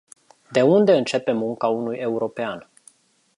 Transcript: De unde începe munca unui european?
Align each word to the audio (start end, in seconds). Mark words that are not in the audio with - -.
De 0.51 0.61
unde 0.63 0.93
începe 0.97 1.31
munca 1.31 1.67
unui 1.67 1.97
european? 1.97 2.69